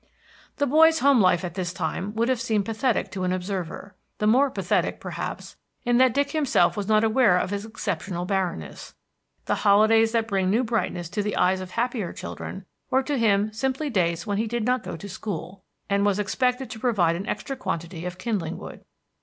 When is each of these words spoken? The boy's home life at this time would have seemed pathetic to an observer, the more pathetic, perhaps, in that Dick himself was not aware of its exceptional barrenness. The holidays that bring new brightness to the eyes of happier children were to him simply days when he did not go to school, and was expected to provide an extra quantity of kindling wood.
The 0.57 0.65
boy's 0.65 0.97
home 1.01 1.21
life 1.21 1.45
at 1.45 1.53
this 1.53 1.71
time 1.71 2.15
would 2.15 2.27
have 2.27 2.41
seemed 2.41 2.65
pathetic 2.65 3.11
to 3.11 3.23
an 3.23 3.31
observer, 3.31 3.95
the 4.17 4.25
more 4.25 4.49
pathetic, 4.49 4.99
perhaps, 4.99 5.57
in 5.83 5.99
that 5.99 6.15
Dick 6.15 6.31
himself 6.31 6.75
was 6.75 6.87
not 6.87 7.03
aware 7.03 7.37
of 7.37 7.53
its 7.53 7.65
exceptional 7.65 8.25
barrenness. 8.25 8.95
The 9.45 9.57
holidays 9.61 10.11
that 10.13 10.27
bring 10.27 10.49
new 10.49 10.63
brightness 10.63 11.07
to 11.09 11.21
the 11.21 11.35
eyes 11.37 11.61
of 11.61 11.69
happier 11.73 12.13
children 12.13 12.65
were 12.89 13.03
to 13.03 13.19
him 13.19 13.53
simply 13.53 13.91
days 13.91 14.25
when 14.25 14.39
he 14.39 14.47
did 14.47 14.65
not 14.65 14.81
go 14.81 14.97
to 14.97 15.07
school, 15.07 15.63
and 15.87 16.03
was 16.03 16.17
expected 16.17 16.71
to 16.71 16.79
provide 16.79 17.15
an 17.15 17.27
extra 17.27 17.55
quantity 17.55 18.07
of 18.07 18.17
kindling 18.17 18.57
wood. 18.57 18.83